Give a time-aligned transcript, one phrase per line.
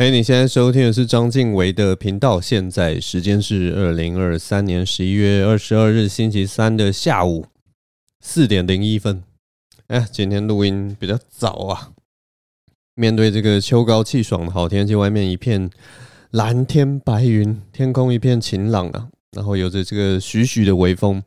[0.00, 2.40] 哎，你现在收听的是章晋唯的频道。
[2.40, 7.44] 现在时间是二零二三年十一月二十二日星期三的下午
[8.22, 9.22] 四点零一分。
[9.88, 11.90] 哎，今天录音比较早啊。
[12.94, 15.68] 面对这个秋高气爽的好天气，外面一片
[16.30, 19.10] 蓝天白云，天空一片晴朗啊。
[19.32, 21.22] 然后有着这个徐徐的微风，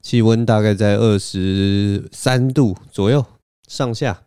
[0.00, 3.22] 气温大概在二十三度左右
[3.68, 4.22] 上下。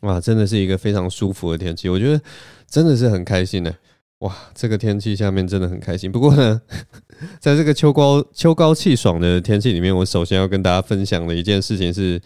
[0.00, 2.20] 哇，真的是一个非常舒服的天气，我觉得
[2.72, 3.76] 真的是很开心的。
[4.20, 6.10] 哇，这个天气下面真的很开心。
[6.10, 6.62] 不过呢，
[7.38, 12.18] 在这个秋高秋高气爽的天气里面，我首先要跟大家分享的一件事情是，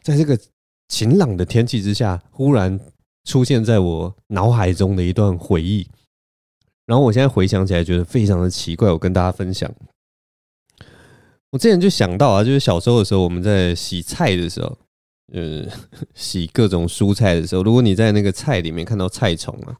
[0.00, 0.38] 在这个
[0.86, 2.78] 晴朗的天气之下，忽然
[3.24, 5.88] 出现在我脑海中的一段回忆。
[6.86, 8.92] 然后我现在回想起来，觉得非常的奇怪。
[8.92, 9.68] 我跟大家分享，
[11.50, 14.78] 我之前就想到啊，就是小时候的时候，我们在洗菜的时候。
[15.32, 15.64] 呃，
[16.14, 19.76] 洗各种蔬菜的时候，如果你在那个菜里面看到菜虫啊，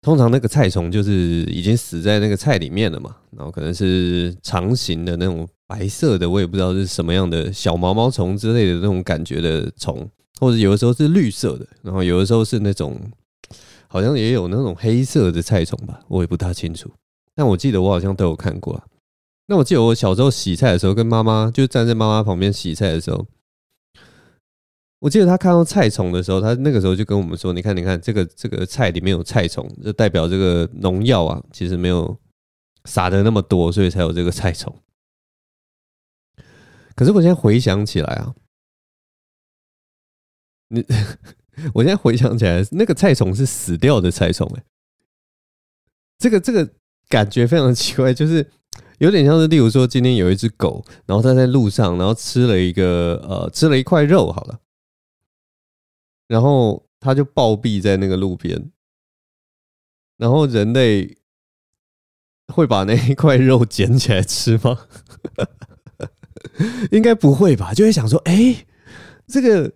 [0.00, 1.12] 通常那个菜虫就是
[1.46, 12.96] 已经死在那个菜里面了嘛，然后可能是长形的那种白色的，我也不知道是什么样的小毛毛虫之类的那种感觉的虫，或者有的时候是绿色的，然后有的时候是那种
[13.88, 16.88] 好像也有那种黑色的菜虫吧，我也不大清楚，
[17.34, 18.84] 但我记得我好像都有看过啊。
[19.48, 23.26] 那我记得我小时候洗菜的时候，跟妈妈就站在妈妈旁边洗菜的时候。
[25.00, 32.18] 我记得他看到菜虫的时候，他那个时候就跟我们说：“你看，你看，这个这个菜里面有菜虫，就代表这个农药啊，其实没有
[32.84, 34.74] 撒的那么多，所以才有这个菜虫。”
[36.96, 38.34] 可是我现在回想起来啊，
[40.70, 40.84] 你，
[41.72, 44.64] 我现在回想起来，那个菜虫是死掉的菜虫，哎，
[46.18, 46.68] 这个这个
[47.08, 48.44] 感觉非常奇怪，就是
[48.98, 54.58] 有点像是，例如说，今天有一只狗，然后它在路上，然后吃了一个呃，吃了一块肉，好了。
[56.28, 58.70] 然后他就暴毙在那个路边，
[60.18, 61.16] 然后人类
[62.54, 64.78] 会把那一块肉捡起来吃吗？
[66.92, 67.72] 应该不会吧？
[67.74, 68.66] 就会想说，哎，
[69.26, 69.72] 这个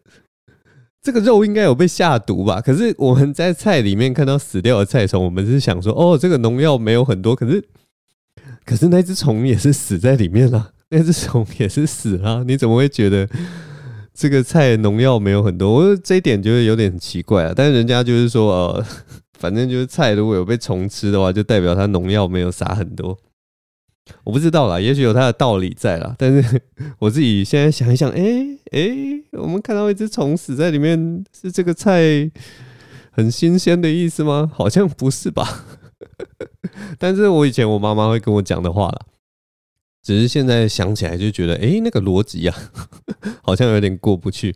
[1.01, 2.61] 这个肉应该有被下毒吧？
[2.61, 7.67] 可是我们在菜里面看到死掉的菜虫，我们是想说，哦，这个农药没有很多，可是
[8.65, 13.29] 可是那只虫也是死在里面了，那只虫也是死了，你怎么会觉得？
[14.15, 17.53] 这个菜农药没有很多，我这一点觉得有点奇怪啊。
[17.57, 18.87] 但是人家就是说，呃，
[19.39, 23.19] 反正就是菜如果有被虫吃的话，就代表它农药没有撒很多。
[24.25, 26.15] 我不知道啦，也许有它的道理在啦。
[26.19, 26.61] 但是
[26.99, 28.23] 我自己现在想一想，哎
[28.73, 28.91] 哎，
[29.33, 32.31] 我们看到一只虫死在里面，是这个菜
[33.13, 34.51] 很新鲜的意思吗？
[34.53, 35.67] 好像不是吧。
[36.99, 38.99] 但是我以前我妈妈会跟我讲的话啦。
[40.03, 42.57] 只是现在想起来就觉得，哎，那个逻辑啊，
[43.43, 44.55] 好像有点过不去。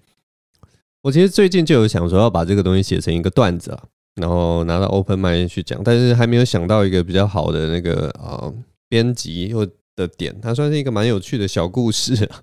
[1.03, 3.84] 我其实最近就有想说要把这个东西写成一个段子啊，
[4.17, 8.53] 然后拿到 Open Mind 去讲，但是还没有想到一个比较好的那个啊
[8.89, 9.65] 编辑或
[9.95, 12.43] 的点，它算是一个蛮有趣的小故事啊，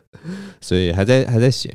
[0.60, 1.74] 所以还在还在写。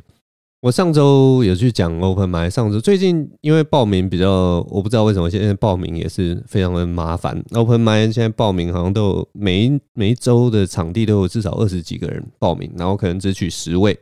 [0.67, 7.41] 我上周有去讲 Open Mic，上周最近因为报名比较，我不知道为什么现在报名也是非常的麻烦。
[7.51, 13.97] Open Mic 现在报名好像都有每一每一周的场地都有至少二十几个人报名，然后可能只取十位，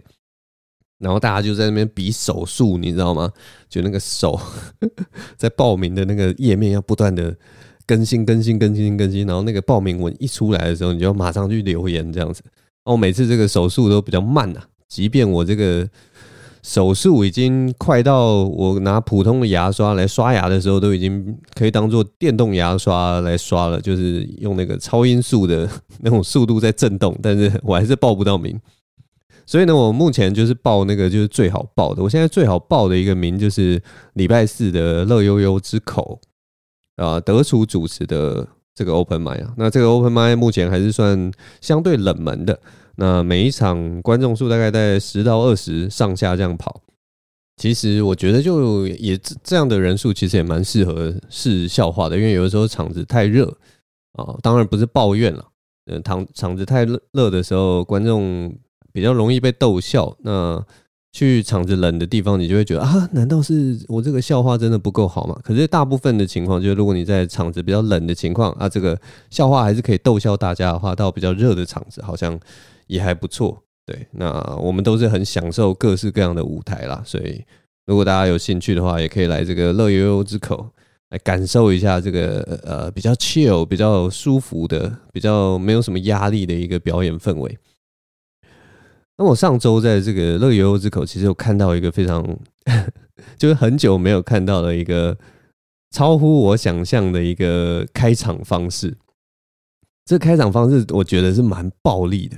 [0.97, 3.31] 然后大家就在那边比手速，你知道吗？
[3.69, 4.39] 就那个手
[5.37, 7.37] 在报名的那个页面要不断的
[7.85, 12.41] 更新更新更新更新，然后那个报名文一出来的时候，你就要马上去留言这样子。
[12.85, 14.59] 哦，每次这个手速都比较慢呐，
[14.89, 15.87] 即便我这个。
[16.65, 28.59] 手速已经快到我拿普通的牙刷来刷牙的时候，都已经可以当做电动牙刷来刷了，就是用那个超音速的那种速度在震动，但是我还是报不到名。
[29.45, 32.01] 所以呢，我目前就是报那个就是最好报的。
[32.01, 33.79] 我现在最好报的一个名就是
[34.13, 36.19] 礼拜四的乐悠悠之口
[36.95, 39.53] 啊，德厨主持的这个 Open m i 啊。
[39.55, 42.59] 那这个 Open m i 目前还是算相对冷门的。
[42.97, 46.81] 那每一场观众数大概在十到二十上下这样跑，
[47.57, 53.45] 其实我觉得就也这样的人数其实也蛮适合试笑话的，因为有的时候场子太热
[54.13, 55.45] 啊，当然不是抱怨了，
[55.87, 58.53] 嗯，场场子太热的时候，观众
[58.93, 60.15] 比较容易被逗笑。
[60.21, 60.61] 那
[61.11, 65.37] 去场子冷的地方，你就会觉得啊，难道是我这个笑话真的不够好吗？
[65.43, 68.97] 可是大部分的情况就是，如果你在场子比较冷的情况啊，这个
[69.29, 72.39] 笑话还是可以逗笑大家的话，到比较热的场子好像。
[72.87, 77.43] 也还不错，对，那我们都是很享受各式各样的舞台啦，所以
[77.85, 80.67] 如果大家有兴趣的话，也可以来这个乐悠悠之口
[81.09, 87.57] 来感受一下这个呃比较 chill、比较舒服的、比较没有什么压力的一个表演氛围。
[89.17, 92.21] 那我上周在这个乐悠悠之口，其实有看到一个非常
[93.37, 95.17] 就是很久没有看到的一个
[95.91, 98.97] 超乎我想象的一个开场方式。
[100.05, 102.37] 这开场方式我觉得是蛮暴力的。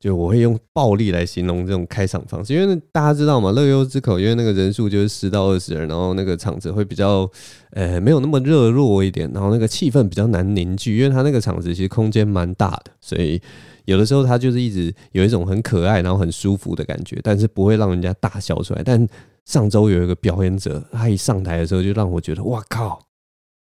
[0.00, 7.28] 就我会用暴力来形容这种开场方式，因为大家知道嘛，乐悠之口，因为那个人数就是十到二十人，然后那个场子会比较，
[7.72, 13.42] 呃，没有那么热络一点，然后那个气氛比较难凝聚，因为它那个场子其实空间蛮大的，所以
[13.86, 18.82] 有的时候它就是一直有一种很可爱，然后很舒服的感觉，但是不会让人家大笑出来。
[18.84, 19.04] 但
[19.46, 23.00] 上周有一个表演者，他一上台的时候就让我觉得，哇靠，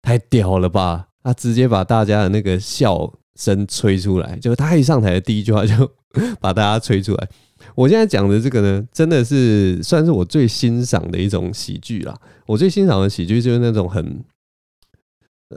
[0.01, 1.09] 太屌了吧！
[1.23, 5.75] 他直接把大家的那个笑声吹出来，就是他一上台的第一句话就。
[6.41, 7.29] 把大家吹出来。
[7.75, 12.19] 我现在讲的这个呢，真的是算是我最欣赏的一种喜剧啦。
[12.47, 14.23] 我最欣赏的喜剧就是那种很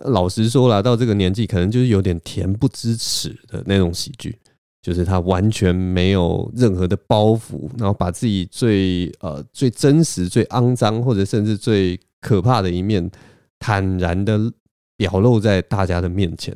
[0.04, 4.38] 老实说啦，到这个年纪可能就是有点恬不知耻的那种喜剧，
[4.82, 13.10] 就是他完全没有任何的包袱，然后把自己最呃最真实、最肮脏或者甚至最可怕的一面
[13.58, 14.40] 坦然的
[14.96, 16.56] 表露在大家的面前，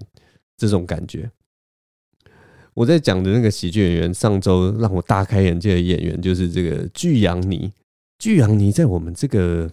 [0.56, 1.32] 这种感觉。
[2.80, 7.70] 我在讲的那个喜剧演员，上周让我大开眼界的演员就是这个巨阳尼。
[8.18, 9.70] 巨阳尼在我们这个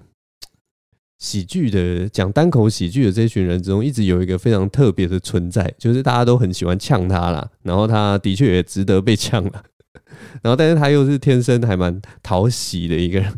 [1.20, 7.48] 喜剧的讲单口喜剧的这群人之中，一直有一个非常特别的存在，就是大家都很喜欢呛他啦。
[7.62, 9.64] 然后他的确也值得被呛了。
[10.42, 13.32] 然后，但是他又是天生还蛮讨喜的一个人。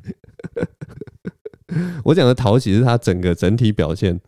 [2.05, 4.19] 我讲的讨喜是他整个整体表现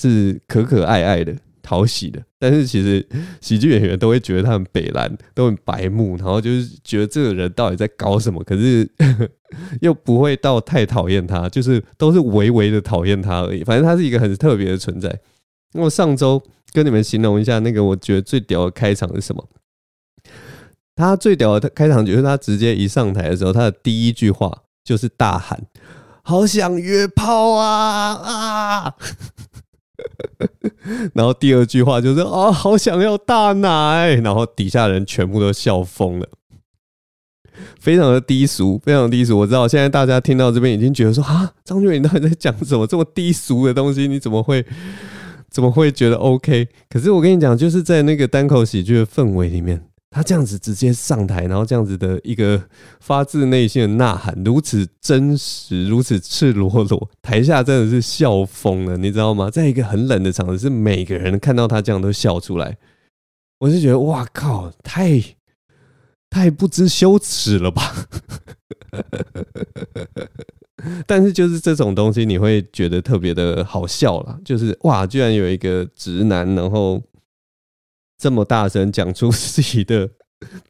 [0.00, 1.36] 是可可爱爱的。
[1.62, 3.06] 讨喜的，但是其实
[3.40, 8.88] 喜剧演员都会觉得他很北蓝，都很白目，然后就是觉得这个人到底在搞什么，可是
[9.80, 13.62] 又不会到太讨厌他，就是都是微微的讨厌他而已。
[13.62, 15.20] 反正他是一个很特别的存在。
[15.74, 16.42] 那我上周
[16.72, 19.48] 跟你们形容一下那个我觉得最屌的开场是什么？
[20.94, 25.58] 他最屌的开场就是他直接一上台的时候，他的第一句话就是大喊
[26.22, 28.94] ：“好想约炮啊啊！”
[31.14, 36.28] 然后第二句话就是啊，好想要大奶，然后底下人全部都笑疯了，
[37.78, 39.38] 非常的低俗，非常低俗。
[39.38, 44.08] 我知道现在大家听到这边已经觉得说啊，张俊你到底在讲什么这么低俗的东西？
[44.08, 44.64] 你怎么会
[45.50, 46.68] 怎么会觉得 OK？
[46.88, 49.84] 可是我跟你讲，就是在那个单口喜剧的氛围里面。
[50.12, 52.62] 他这样子直接上台，然后这样子的一个
[53.00, 59.48] 发自内心的呐喊，如此真实，如此赤裸裸，台下真的是笑疯了，你知道吗？
[59.50, 62.76] 在一个很冷的场子，是每个人看到他这样都笑出来，
[63.60, 65.18] 我就觉得哇靠，太
[66.28, 68.06] 太不知羞耻了吧！
[71.06, 77.02] 但是就是这种东西，你会觉得特别的好笑了，就是哇，居然有一个直男，然后。
[78.22, 80.08] 这么大声讲出自己的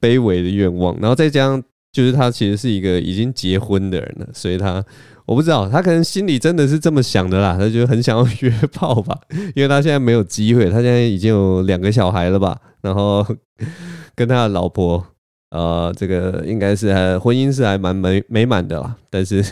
[0.01, 1.63] 卑微的愿望， 然后再加上
[1.93, 4.83] 就是他其实是一个已经结婚的人了，所以他
[5.27, 9.15] 我不知道他可能心里真的是这么想的啦，他就很想要约炮吧，
[9.55, 13.23] 因为他现在没有机会，他现在已经有两个小孩了吧，然后
[14.15, 15.07] 跟他的老婆
[15.51, 19.45] 呃，这个应该是婚姻是还蛮美美满的啦，但是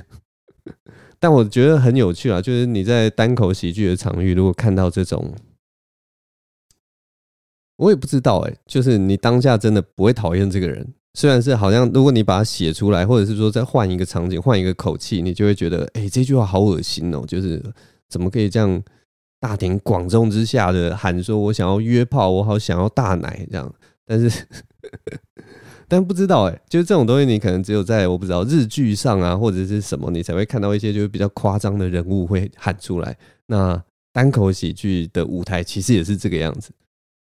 [1.21, 5.35] 但我觉得很有趣啊，就是你在单口喜剧的场域，如果看到这种。
[7.81, 17.63] 我也不知道哎、就是你当下真的不会讨厌这个人，虽然是好像如果你把它写出来，或者是说再换一个场景、换一个口气，你就会觉得，哎，这句话好恶心哦，就是
[18.07, 18.83] 怎么可以这样
[19.41, 24.47] 大庭广众之下的喊说“我想要约炮，我好想要大奶”这样，但是
[25.89, 33.17] 但不知道哎、就是这种东西，你可能只有在我不知道日剧上啊，或者是什么，你才会看到一些就是比较夸张的人物会喊出来。
[33.47, 33.83] 那
[34.13, 36.71] 单口喜剧的舞台其实也是这个样子。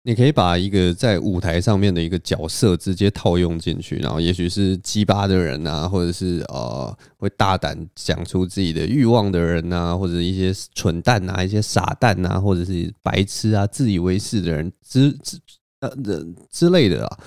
[0.05, 15.39] 你可以把一个在舞台上面的一个角色直接套用进去，然后也许是鸡巴的人啊，或者是呃会大胆讲出自己的欲望的人啊，或者一些蠢蛋啊，一些傻蛋啊，或者是白痴啊，自以为是的人之之
[15.79, 17.19] 呃人之类的啊。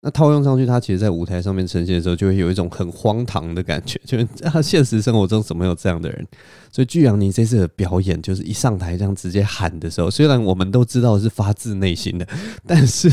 [0.00, 4.00] 那套用上去，他其实，在舞台上面呈现的时候，就会有一种很荒唐的感觉。
[4.06, 6.26] 就是他现实生活中怎么有这样的人？
[6.70, 12.26] 所以巨阳你这次的表演，就是一上台这样直接喊的时候，虽然我们都知道是发自内心的，
[12.64, 13.10] 但是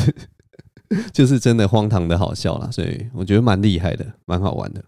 [1.11, 2.69] 就是真的荒唐的好笑啦。
[2.71, 4.83] 所以我觉得蛮厉害的，蛮好玩的。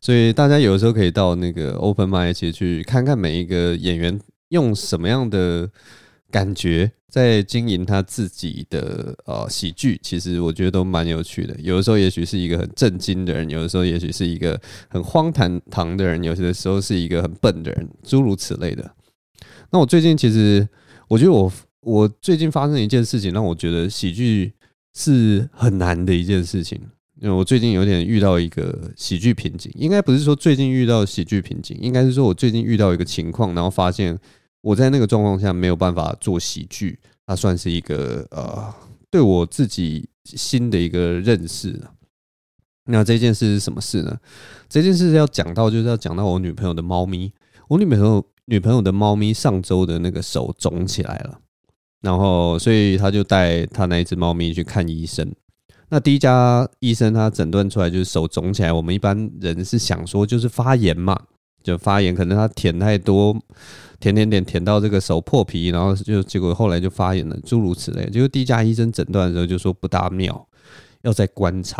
[0.00, 5.70] 所以大家有的时候可以到那个 Open Mic 去看看每一个演员用什么样的。
[6.28, 11.56] 感觉在经营他自己的呃喜剧，其实我觉得都蛮有趣的。
[11.60, 18.90] 有的时候也许是一个很震惊的人，有的时候也许是一个很荒唐唐的人，有些时候是一个很笨的人，诸如此类的。
[19.70, 20.68] 那我最近其实，
[21.08, 24.52] 我觉得我我最近发生一件事情，让我觉得喜剧
[24.92, 26.78] 是很难的一件事情。
[27.22, 34.18] 因为我最近有点遇到一个喜剧瓶颈，应该不是说最近遇到喜剧瓶颈，应该是说我最近遇到一个情况，然后发现。
[34.66, 38.74] 我在那个状况下没有办法做喜剧，它算是一个呃，
[39.08, 41.80] 对我自己新的一个认识。
[42.86, 44.18] 那这件事是什么事呢？
[44.68, 47.32] 这件事要讲到，就是要讲到我女朋友的猫咪。
[47.68, 51.38] 我女朋友女朋友的猫咪上周的那个手肿起来了，
[52.00, 55.32] 然后所以他就带他那一只猫咪去看医生。
[55.90, 58.72] 那第一家医生他诊断出来就是手肿起来。
[58.72, 61.16] 我们一般人是想说就是发炎嘛，
[61.66, 63.36] 就发炎，可能他舔太多，
[63.98, 68.08] 舔舔舔舔到这个手破皮，然后就结果后来就发炎了，诸如此类。
[68.08, 70.46] 结果第一家医生诊断的时候就说不大妙，
[71.02, 71.76] 要再观察。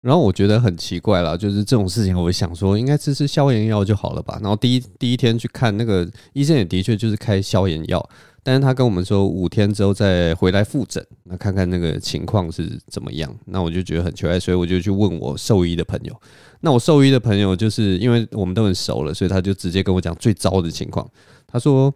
[0.00, 4.38] 然后我觉得很奇怪啦，就是这种事情，我想说应该吃吃消炎药就好了吧。
[4.40, 8.08] 然后第一第一天去看那个医生，也的确就是开消炎药，
[8.44, 13.34] 但是他跟我们说五天之后再回来复诊，那看看那个情况是怎么样。
[13.46, 16.14] 那我就觉得很奇怪，所以我就去问我兽医的朋友。
[16.60, 21.08] 那我兽医的朋友就是因为我们都很熟了，所以他就直接跟我讲最糟的情况。
[21.46, 21.92] 他说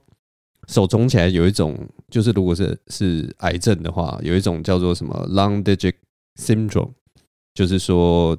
[0.68, 1.76] 手肿起来有一种，
[2.10, 5.94] 就是如果是是癌症的话，有一种叫做什么 Lung Digit
[6.40, 6.90] Syndrome。
[7.54, 8.34] 就是说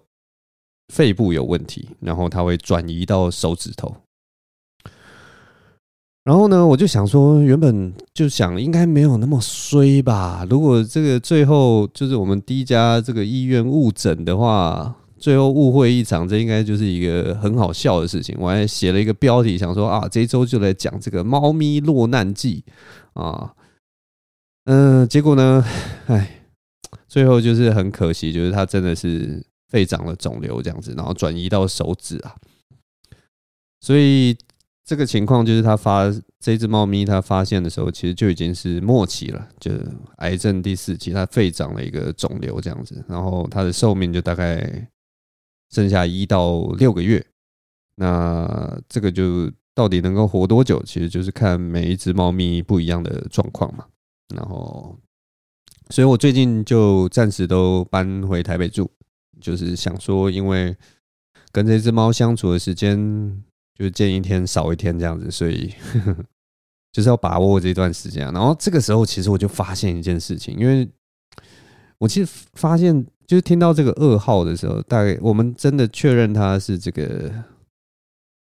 [0.91, 3.95] 肺部有问题，然后它会转移到手指头。
[6.23, 10.47] 然后呢，我就想说，原本就想应该没有那么衰吧。
[10.49, 18.35] 如果这个最后就是我们第一家这个医院误诊的话，最后误会一场，这应该就是一个很好笑的事情。
[18.37, 22.65] 我还写了一个标题，想说啊，这一周就来讲这个猫咪落难记
[23.13, 23.53] 啊。
[24.65, 25.63] 嗯，结果呢，
[26.07, 26.39] 哎。
[27.07, 32.35] 最后就是很可惜，就是它真的是肺长了肿瘤这样子，然后转移到手指啊。
[33.79, 34.35] 所以
[34.83, 39.85] 这个情况就是它发这只猫咪，它发现的时候其实就已经是末期了，就是
[40.17, 44.87] 癌症第四期，它肺长了一个肿瘤这样子，然后它的寿命就大概
[45.73, 47.25] 剩下一到六个月。
[47.95, 53.85] 那这个就到底能够活多久，其实就是看每一只猫咪不一样的状况嘛。
[54.35, 54.97] 然后。
[55.89, 58.89] 所以我最近就暂时都搬回台北住，
[59.41, 60.75] 就是想说，因为
[61.51, 62.97] 跟这只猫相处的时间
[63.77, 65.71] 就是见一天少一天这样子，所以
[66.93, 68.23] 就是要把握这段时间。
[68.31, 70.89] 然后这个时候，其实我就发现一件事情，因为
[71.97, 77.31] 我其实发现，就是听到这个噩耗的时候，大概我们真的确认他是这个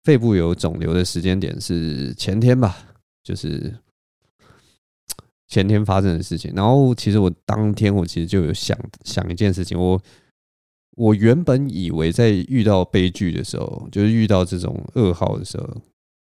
[0.03, 2.77] 肺部有肿瘤的时间点是前天吧，
[3.23, 3.73] 就是。
[5.47, 10.01] 前天发生的事情，然后其实我当天我其实就有想想一件事情，我
[10.97, 15.81] 我原本以为在遇到悲剧的时候，就是遇到这种噩耗的时候，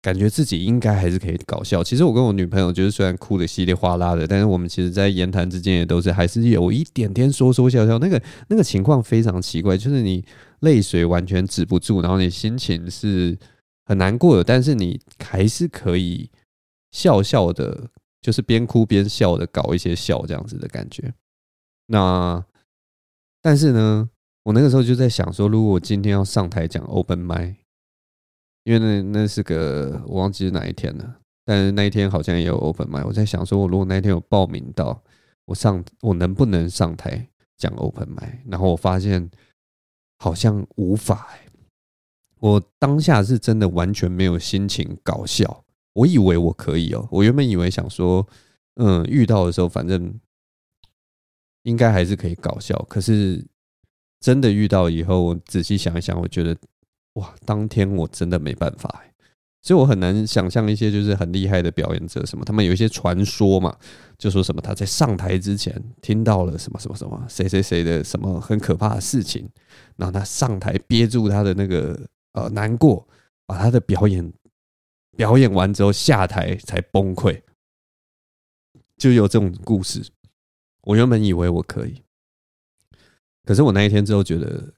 [0.07, 1.83] 感觉自己应该还是可以搞笑。
[1.83, 7.99] 其实我跟我女朋友就是虽然哭得稀里哗啦的，但是我们其实在言谈之间也都是还是有一点点说说笑笑。
[7.99, 10.25] 那个那个情况非常奇怪，就是你
[10.61, 13.37] 泪水完全止不住，然后你心情是
[13.87, 16.31] 很难过的，但是你还是可以
[16.93, 17.91] 笑笑的。
[18.23, 21.15] 就是边哭边笑的搞一些笑这样子的感觉。
[21.87, 22.45] 那
[23.41, 24.11] 但是呢，
[24.43, 27.55] 我那个时候就在想说，如果我今天要上台讲 open mic，
[28.67, 33.07] 因为那那是个我忘记是哪一天了，但是那一天好像也有 open mic。
[33.07, 35.01] 我在想说，我如果那一天有报名到，
[35.45, 38.39] 我上我能不能上台讲 open mic？
[38.49, 39.31] 然后我发现
[40.19, 41.49] 好像无法欸。
[42.41, 45.65] 我当下是真的完全没有心情搞笑。
[45.93, 48.27] 我以为我可以哦，我原本以为想说，
[48.75, 50.13] 嗯，遇到的时候反正
[51.63, 52.77] 应该还是可以搞笑。
[52.89, 53.47] 可是
[54.19, 56.57] 真的遇到以后，我仔细想一想，我觉得
[57.17, 59.03] 哇，当天我真的没办法。
[59.63, 63.77] 所以我很难想象一些就是很厉害的表演者什么，他们有一些传说嘛，
[64.17, 69.49] 就说什么他在上台之前听到了什么什么什么谁谁谁的什么很可怕的事情，
[69.97, 72.01] 然后他上台憋住他的那个
[72.33, 73.07] 呃难过，
[73.45, 74.33] 把他的表演。
[75.17, 77.41] 表演完之后下台才崩溃，
[78.99, 80.05] 就有这种故事。
[80.83, 82.03] 我原本以为我可以，
[83.43, 84.75] 可是我那一天之后觉得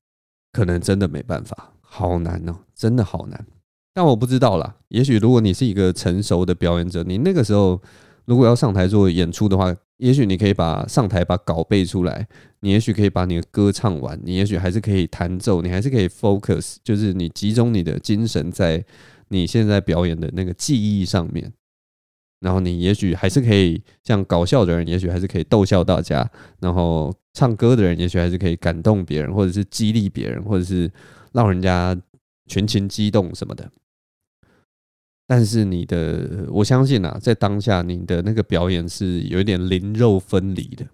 [0.53, 3.47] 可能真的没办法，好难哦，真的好难。
[3.95, 7.81] 但我不知道啦，也许如果你是一个成熟的表演者，你那个时候
[8.27, 12.29] 如果要上台做演出的话，也许你可以把上台把稿背出来，
[12.61, 18.85] 你也许可以把你的歌唱完，你也许还是可以弹奏，你还是可以 focus，就是你集中你的精神在。
[19.31, 21.53] 你现在表演的那个记忆上面，
[22.41, 26.27] 然后你也许还是可以像搞笑的人，也许还是可以逗笑大家；
[26.61, 30.91] 然后唱歌的人，也许还是可以感动别人，或者是激励别人，或者是
[31.33, 31.97] 让人家
[32.47, 33.71] 群情激动什么的。
[35.27, 40.87] 但是你的，我相信啊，在当下你的那个表演是有一点灵肉分离的，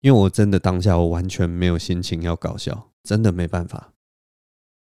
[0.00, 3.92] 因为我真的当下我完全没有心情要搞笑，真的没办法。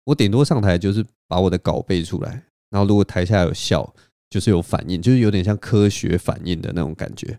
[0.06, 3.94] 我顶多上台就是把我的稿背出来，然后如果台下有笑，
[4.30, 7.38] 就是有反应，就是有点像科学反应的那种感觉。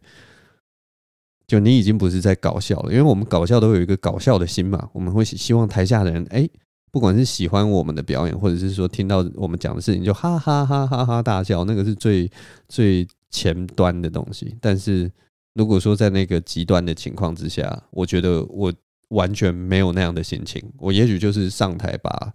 [1.47, 6.49] 就你已经不是在搞笑了，因为我们搞笑都有一个搞笑的心嘛，我们会希望台下的人，哎，
[6.91, 12.31] 不管是喜欢我们的表演，或者是说听到我们讲的事情就哈哈哈哈哈大笑，那个是最
[12.69, 14.57] 最前端的东西。
[14.61, 15.11] 但是
[15.55, 18.73] 如果说在那个极端的情况之下，我觉得我
[19.09, 22.33] 完全没有那样的心情，我也许就是上台把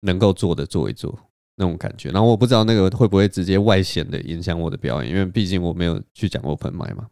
[0.00, 1.18] 能够做的做一做
[1.56, 7.06] 那种感觉，然后我不知道那个会不会直接外显的影响我的表演，因为毕竟我没有去讲 open mic 嘛。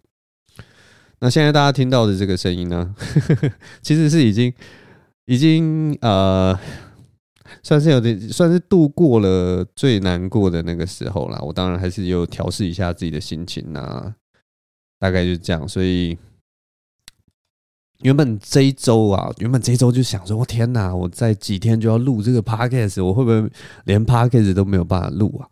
[1.18, 2.94] 那现在大家听到的这个声音呢，
[3.82, 4.52] 其实是已经
[5.26, 6.58] 已经呃，
[7.62, 11.40] 算是有点算是度过了最难过的那个时候了。
[11.42, 14.14] 我当然还是有调试一下自己的心情啊，
[14.98, 15.66] 大概就是这样。
[15.68, 16.16] 所以
[18.00, 23.50] 原本这一周啊，原本这一周就想说，我天哪，我在几天就要录这个 podcast，我会不会
[23.84, 25.48] 连 podcast 都没有办法录啊？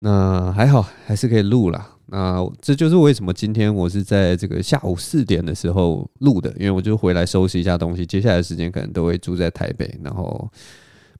[0.00, 1.96] 那还好，还是可以录啦。
[2.12, 10.50] 那这就是为什么今天我是在这个下午四点的时候录的，因为我就回来收拾一下东西，接下来的时间可能都会住在台北，然后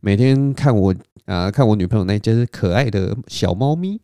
[0.00, 0.92] 每天看我
[1.26, 4.00] 啊，看我女朋友那只可爱的小猫咪，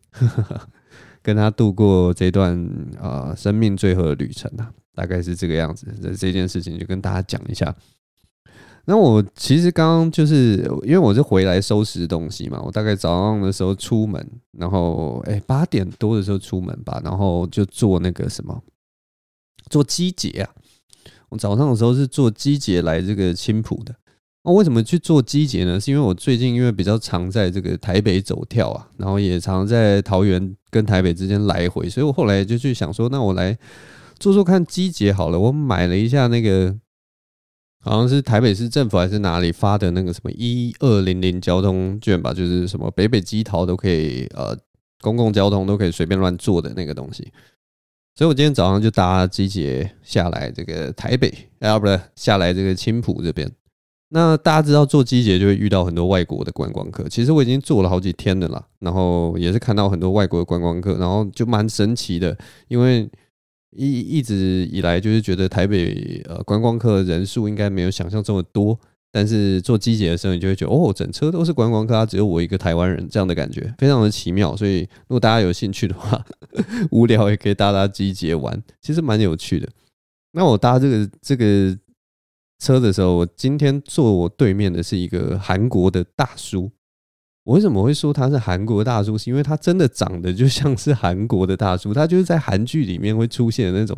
[1.21, 2.57] 跟她度过这段
[3.01, 5.93] 啊生命最后的旅程啊，大概是这个样子。
[6.01, 7.75] 这这件事情就跟大家讲一下。
[8.89, 14.25] 那我其实刚刚就是因为我是回来收拾东西嘛，我大概早上的时候出门，
[14.57, 18.63] 然后哎八点多的时候出门吧，然后就坐那个什么，
[19.69, 20.49] 坐机捷啊。
[21.27, 23.93] 我早上的时候是坐机捷来这个青埔的。
[24.45, 25.77] 那为什么去坐机捷呢？
[25.77, 33.57] 是因为我最近因为比较常在这个台北走跳啊，然后也常在桃园跟台北之间来回，所以我后来就去想说，那我来
[34.17, 35.37] 做做看机捷好了。
[35.37, 36.73] 我买了一下那个。
[37.87, 44.57] 好像是台北市政府还是哪里发的那个什么一二零零交通券吧，就是什么北北基桃都可以，呃，
[45.01, 47.31] 公共交通都可以随便乱坐的那个东西。
[48.15, 53.51] 所以我今天早上就搭机捷下来这个台北，啊，不对下来这个青埔这边。
[54.09, 63.09] 那大家知道坐机捷就会遇到很多外国的观光客，其实我已经坐了好几天了啦，然后也是看到很多外国的观光客，然后就蛮神奇的，因为。
[63.71, 68.79] 一一直以来就是觉得台北呃观光客人数应该没有想象这么多，
[69.11, 74.55] 但是坐机捷的时候你就会觉得哦，整车都是观光客，只有我一个台湾人这样的感觉，非常的奇妙。
[74.55, 76.25] 所以如果大家有兴趣的话，
[76.91, 79.67] 无聊也可以搭搭机捷玩，其实蛮有趣的。
[80.31, 81.77] 那我搭这个这个
[82.59, 86.71] 车的时候，我今天坐我对面的是一个韩国的大叔。
[87.47, 89.17] 我为什么会说他是韩国大叔？
[89.17, 93.95] 是因为他真的长得就像是韩国的大叔，他就是在韩剧里面会出现的那种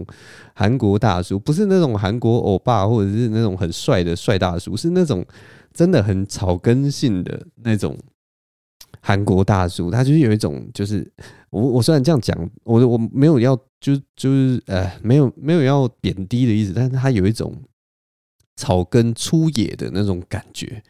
[0.53, 5.25] 韩国大叔，不是那种韩国欧巴或者是那种很帅的帅大叔，是那种
[5.73, 7.97] 真的很草根性的那种
[9.01, 9.89] 韩国大叔。
[9.89, 11.12] 他就是有一种，就是
[11.49, 17.51] 我我虽然这样讲，我我没有要就就是呃没有没有要贬低的意思，但是他有一种
[18.55, 20.83] 草根粗野的那种感觉。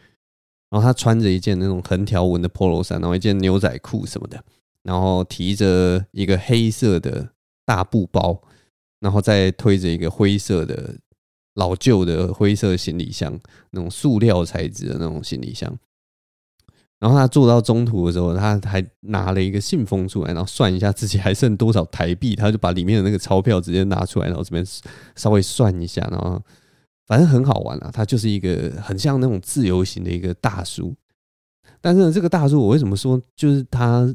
[0.70, 4.40] 然后他穿着一件那种横条纹的 Polo 衫，然后一件牛仔裤什么的，
[4.84, 7.28] 然后提着一个黑色的
[7.66, 8.40] 大布包，
[9.00, 10.96] 然后再推着一个灰色的
[11.56, 13.40] 老旧的灰色行李箱，
[13.72, 15.76] 那种塑料材质的那种行李箱。
[17.00, 24.64] 然后他坐到中途的时候，他还拿了一个信封出来，然后算一下自己还剩多少台币，他就把里面的那个钞票直接拿出来，然后这边
[25.16, 26.40] 稍微算一下，然后。
[27.10, 30.96] 反正很好玩啊，他就是一个很像那种自由行的一个大叔。
[31.82, 34.08] 但是呢，这个大叔我为什么说就是他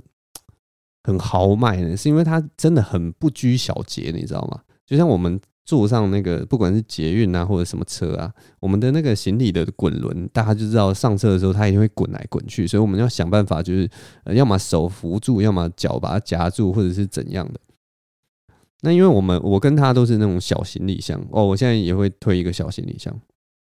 [1.02, 1.96] 很豪迈呢？
[1.96, 4.60] 是因为他真的很不拘小节，你知道吗？
[4.86, 13.90] 就像我们坐上那个不管是捷运啊或者什么车啊，我们的那个行李的滚轮，大家就知道上车的时候它一定会滚来滚去，所以我们要想办法，就是
[14.26, 17.58] 要么手扶住，要么脚把它夹住，或者是怎样的。
[18.84, 23.18] 那因为我们我跟他都是那种小行李箱哦，我现在也会推一个小行李箱。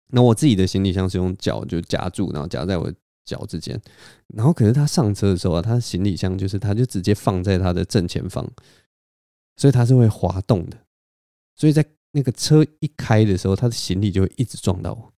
[0.08, 2.92] 那我自己的行李箱是用脚就夹住，然后夹在我
[3.24, 3.80] 脚之间。
[4.34, 8.44] 然后可是他上车的时候啊，他的行李箱就是他就直接放在他的正前方，
[9.58, 10.78] 所以他是会滑动的。
[11.56, 15.14] 所以在那个车一开的时候，他的行李就会一直撞到我，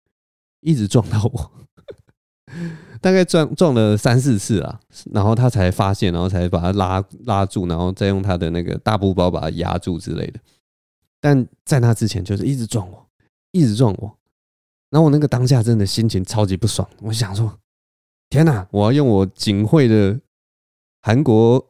[0.62, 1.52] 一直撞到我。
[3.02, 4.80] 大概撞撞了三四次啊，
[5.12, 10.40] 然后他才发现，然后才把他拉拉住，然后再用他的那个大布包把他压住之类的。
[11.22, 13.08] 但在那之前，就是一直撞我，
[13.52, 14.18] 一直撞我。
[14.90, 17.60] 然后我那个当下真的心情超级不爽，我想说：
[18.30, 20.20] 天哪，我要用我仅会的
[21.02, 21.68] 韩国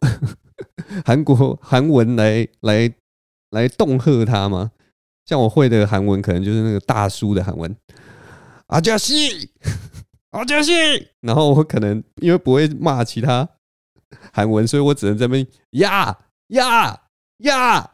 [1.03, 2.93] 韩国韩文来来
[3.51, 4.71] 来恫吓他吗？
[5.25, 7.75] 像我会的韩文，可能就是那个大叔的韩文，
[8.67, 9.49] 阿加西。
[10.35, 10.71] 好，就是，
[11.21, 13.47] 然后我可能因为不会骂其他
[14.33, 16.13] 韩文，所以我只能在那边呀
[16.47, 16.99] 呀
[17.37, 17.89] 呀。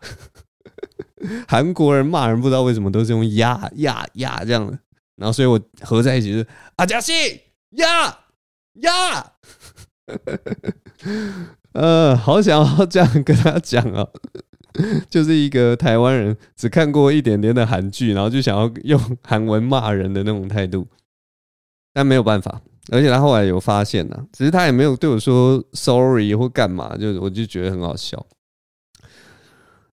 [1.48, 4.76] 韩国人骂人不知道为什么都是用呀呀呀这样的，
[5.18, 7.14] 然后所以我合在一起是阿加西
[7.78, 8.08] 呀
[8.82, 9.34] 呀。
[11.74, 14.08] 呃，好想要这样跟他讲啊，
[15.12, 20.88] 就是一个台湾人只看过一点点的韩剧，然后就想要用韩文骂人的那种态度，
[21.94, 22.62] 但没有办法。
[22.92, 28.26] 而且他后来有发现呢，只是他也没有对我说 sorry 或干嘛，就我就觉得很好笑。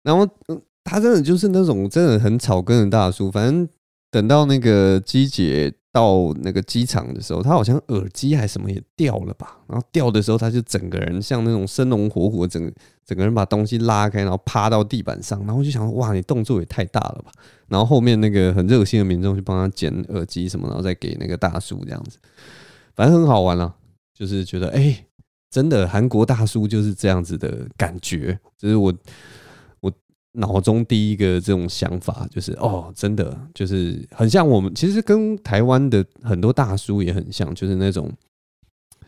[0.03, 0.27] 然后，
[0.85, 3.29] 他真的就是那种真的很草根的大叔。
[3.29, 3.67] 反正
[4.09, 9.57] 等到那个机姐到那个机场的时候，他好像耳机还什么也掉了吧？
[9.67, 12.71] 然后掉的时候，他就整个人像那种生龙活虎，整
[13.05, 15.39] 整个人把东西拉开，然后趴到地板上。
[15.45, 17.31] 然后就想，哇，你动作也太大了吧？
[17.67, 22.17] 然后后面那个很热心的民众去帮他捡耳机什么，然后再给那个大叔这样子。
[22.95, 23.73] 反正很好玩了，
[24.13, 25.05] 就是觉得哎、
[25.49, 28.93] 真的韩国大叔就是这样子的感觉，就是我
[30.37, 38.11] 脑中第一个这种想法，就是哦，真的就是很像我们，其实跟台湾的很多大叔也很像，就是那种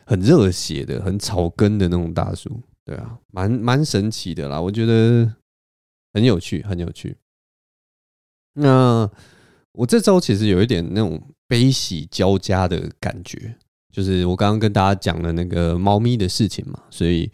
[0.05, 2.49] 很热血的、很草根的那种大叔，
[2.83, 5.31] 对啊，蛮蛮神奇的啦，我觉得
[6.13, 7.15] 很有趣，很有趣。
[8.53, 9.09] 那
[9.73, 13.55] 我这周其实有一点那种悲喜交加的感觉。
[13.91, 17.29] 就是我刚刚跟大家讲的那个猫咪的事情嘛，所以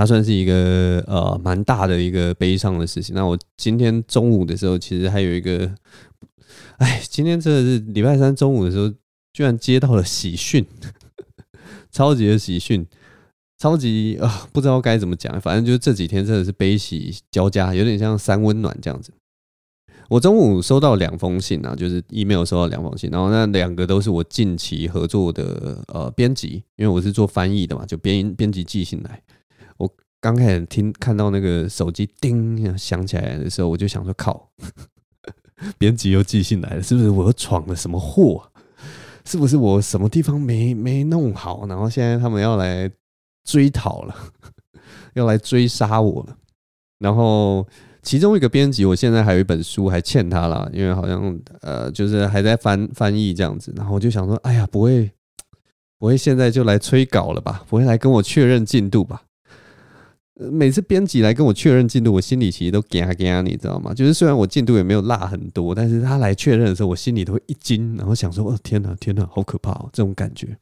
[0.00, 3.14] 它算是一个呃蛮大的一个悲伤的事情。
[3.14, 5.70] 那我今天中午的时候，其实还有一个，
[6.78, 8.90] 哎，今天真的是礼拜三中午的时候，
[9.34, 10.64] 居然接到了喜讯，
[11.92, 12.86] 超级的喜讯，
[13.58, 19.12] 超级啊、呃，不知道该怎么讲，反正就是这几天真的是悲喜交加，有点像三温暖这样子。
[20.08, 29.22] 我中午收到两封信啊，就是 email 收到两封信，然后那两个都是我近期合作的呃编辑，因为我是做翻译的嘛，就编编辑寄信来。
[30.20, 34.50] 刚开始听看到那个手机叮响起来的时候，我就想说靠，
[35.78, 38.50] 编辑又寄信来了，是不是我闯了什么祸？
[39.24, 41.66] 是不是我什么地方没没弄好？
[41.66, 42.90] 然后现在他们要来
[43.44, 44.14] 追讨了，
[45.14, 46.36] 要来追杀我了，
[46.98, 47.66] 然后。
[48.02, 53.70] 其中一个编辑，我现在还有一本书还欠他了，因为好像呃，就是还在翻翻译这样子。
[53.76, 55.12] 然后我就想说，哎呀，不会
[55.98, 57.62] 不会现在就来催稿了吧？
[57.68, 59.24] 不会来跟我确认进度吧？
[60.50, 63.92] 每次编辑来跟我确认进度，我心里其实都嘎嘎，你知道吗？
[63.92, 70.56] 就是虽然我进度也没有落很多，但是他来确认的时候，我心里都会一惊，然后想说，哦，天哪，天哪，好可怕哦，这种感觉。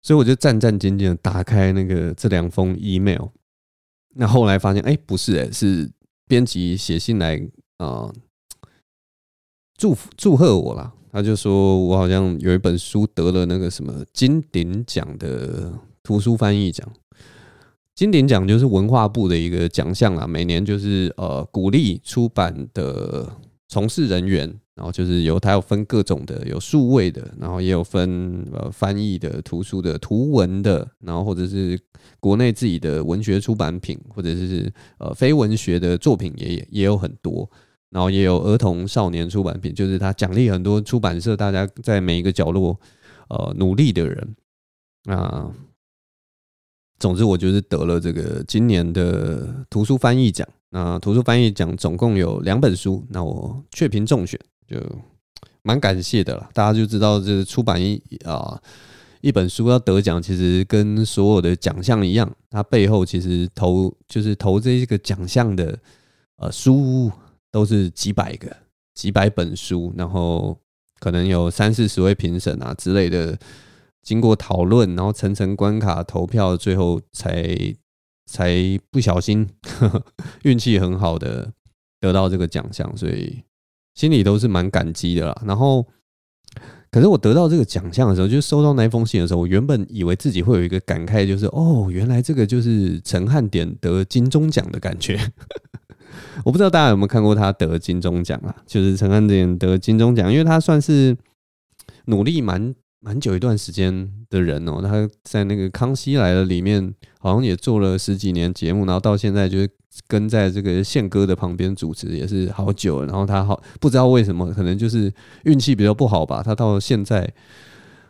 [0.00, 3.26] 所以我就战战兢兢的打开那个这两封 email。
[4.14, 5.90] 那后来发现，哎，不是，哎，是
[6.26, 7.38] 编辑写信来
[7.76, 8.10] 啊、
[9.76, 10.92] 祝福祝贺我啦。
[11.12, 16.90] 他就说我好像有一本书得了那个什么金鼎奖的图书翻译奖。
[17.98, 23.28] 金鼎奖就是文化部的一个奖项啦，每年就是呃鼓励出版的
[23.66, 24.48] 从事人员。
[24.76, 31.76] 然后就是有，它有分各种的，有数位的，然后也有分呃翻译的、图书的、图文的，然后或者是
[32.20, 37.50] 国内自己的文学出版品，或者是呃非文学的作品也也有很多，
[37.90, 42.78] 然后也有儿童少年出版品，就是他奖励很多出版社，大家在每一个角落
[43.28, 44.36] 呃努力的人
[45.06, 45.52] 啊。
[46.98, 50.46] 总之，我就是得了这个今年的图书翻译奖。
[50.70, 54.38] 那图书翻译奖总共有两本书，那我确评中选。
[54.66, 54.76] 就
[55.62, 58.60] 蛮感谢的了，大家就知道，这出版一啊
[59.20, 65.78] 一本书要得奖，其实跟所有的奖项一样，它背后其实投就是投这一个奖项的
[66.36, 67.10] 呃书
[67.50, 68.54] 都是几百个、
[68.94, 70.56] 几百本书，然后
[71.00, 73.38] 可能有三四十位评审啊之类的，
[74.08, 77.74] 经过讨论，然后层层关卡投票，最后才
[78.24, 78.54] 才
[78.90, 79.46] 不小心
[80.44, 81.52] 运气很好的
[82.00, 83.42] 得到这个奖项，所以。
[83.94, 85.84] 心里都是蛮感激的啦，然后，
[86.88, 95.18] 可是我得到这个奖项的时候，就收到那封信的时候，我原本以为自己会有一个感慨，就是哦，原来这个就是陈汉典得金钟奖的感觉。
[96.46, 98.54] 我不知道大家有没有看过他得金钟奖啊？
[98.64, 101.16] 就是陈汉典得金钟奖，因为他算是
[102.04, 109.68] 努力蛮蛮久一段时间的人哦，他在那个《康熙来了》里面好像也做了十几年节目，然后到现在就是。
[110.06, 116.40] 跟在这个宪哥的旁边主持也是好久，然后他好不知道为什么，可能就是运气比较不好吧。
[116.40, 117.28] 他到现在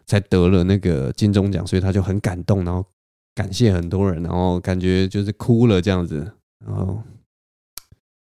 [0.04, 2.84] 才得了那个金钟奖，所以他就很感动，然后
[3.34, 6.30] 感谢很多人，然后感觉就是哭了这样子。
[6.66, 7.02] 然后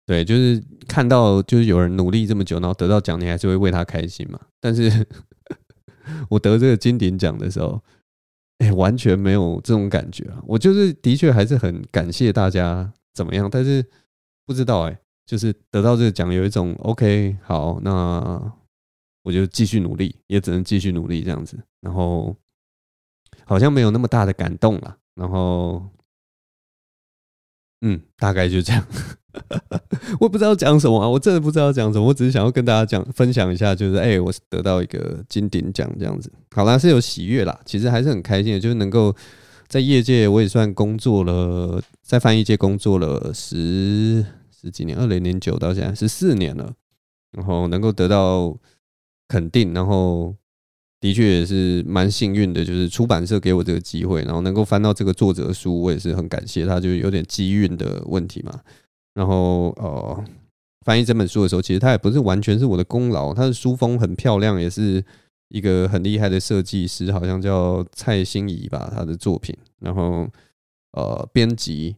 [0.07, 4.41] 对，就是看到就是有人努力这么久，然后得到奖，你还是会为他开心嘛。
[4.61, 5.07] 但是
[6.29, 7.81] 我得这个金鼎奖的时候，
[8.59, 10.43] 哎、完全没有这种感觉啊！
[10.47, 13.85] 我就是的确还是很感谢大家怎么样，但是
[14.47, 18.53] 不知道哎、就是得到这个奖有一种 OK 好，那
[19.23, 22.37] 我就继续努力，也只能继续努力这样子，然后
[23.45, 25.83] 好像没有那么大的感动了，然后。
[27.83, 28.85] 嗯，大概就这样。
[30.21, 32.07] 我不知道讲什么啊，我真的不知道讲什么。
[32.07, 36.33] 我只是想要跟大家讲分享一下，就是哎、我得到一个金鼎奖这样子。
[36.51, 39.15] 好啦，是有喜悦啦，其实还是很开心的，就是能够
[39.69, 46.73] 在业界，我也算工作了，在翻译界工作了十十几年，二零零九到现在十四年了，
[47.33, 48.57] 然后能够得到
[49.29, 50.35] 肯定，然后。
[51.03, 58.61] 的确也是蛮幸运的，就是出版社给我这个机会，然后能够翻到这个作者的书，我也是很感谢他，就是有点机运的问题嘛。
[59.15, 60.25] 然后呃，
[60.87, 65.05] 翻译这本书的时候，其实他也不是完全是我的功劳，他的书封很漂亮，也是
[65.49, 69.53] 一个很厉害的设计师，好像叫蔡心怡吧，他的作品。
[69.81, 70.29] 然后
[70.93, 71.97] 呃，编辑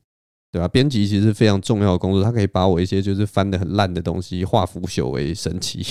[0.51, 0.67] 对吧？
[0.67, 5.85] 编辑其实是非常重要的工作，他可以把我一些就是翻得很烂的东西化腐朽为神奇。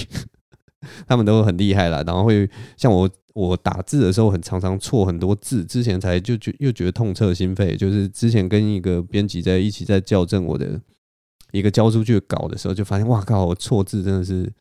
[1.07, 10.79] 他们都很厉害啦，然后会像我，我打字的时候很常常错很多字，之前才就觉又觉得痛彻心扉，就是之前跟一个编辑在一起在校正我的
[11.51, 14.51] 一个交出去的稿的时候，就发现哇靠，我错字真的是。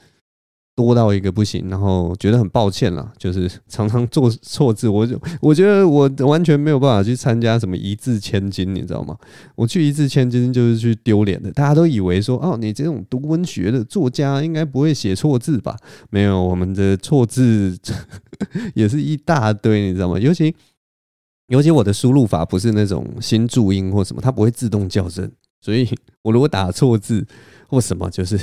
[0.75, 9.15] 多到一个不行，然后觉得很抱歉啦，就是常常做错字，我就我觉得我完全没有办法去参加什么一字千金，你知道吗？
[9.55, 15.77] 我去一字千金就是去丢脸的，大家都以为说哦，你这种读文学的作家应该不会写错字吧？
[16.09, 17.77] 没有，我们的错字
[18.75, 20.19] 也是一大堆，你知道吗？
[20.19, 20.55] 尤其
[21.49, 25.31] 尤其我的输入法不是那种新注音或什么，它不会自动校正，
[25.61, 25.87] 所以
[26.23, 27.27] 我如果打错字
[27.69, 28.41] 或什么，就是。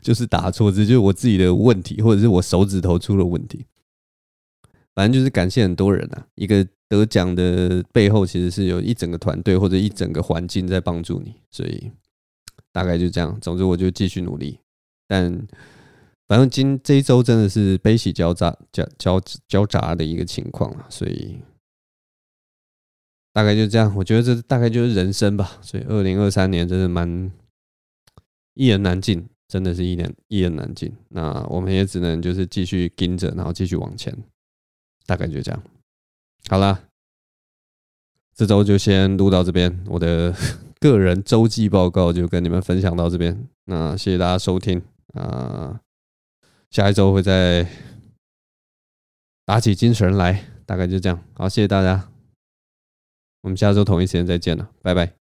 [0.00, 3.66] 就是打错字，就是我自己的问题，或者是我手指头出了问题。
[4.94, 11.90] 反正就是感谢很多人啊，一个得奖的背后，其实是有一整个团队或者一整个环境在帮助你，所以
[12.70, 13.38] 大概就这样。
[13.40, 14.58] 总之，我就继续努力。
[15.08, 15.46] 但
[16.28, 21.38] 反正今这一周真的是悲喜交杂、交交交杂的一个情况啊，所以
[23.32, 23.94] 大概就这样。
[23.96, 25.58] 我觉得这大概就是人生吧。
[25.62, 27.30] 所以二零二三年真的蛮
[28.54, 29.26] 一言难尽。
[29.52, 34.16] 真的是一言一言难尽，那我们也只能就是继续盯着，然后继续往前，
[35.04, 35.62] 大概就这样。
[36.48, 36.84] 好啦，
[38.34, 40.34] 这周就先录到这边，我的
[40.80, 43.46] 个人周记报告就跟你们分享到这边。
[43.66, 44.80] 那谢谢大家收听
[45.12, 45.82] 啊，
[46.70, 47.68] 下一周会再
[49.44, 51.22] 打起精神来，大概就这样。
[51.34, 52.08] 好，谢谢大家，
[53.42, 55.21] 我们下周同一时间再见了，拜拜。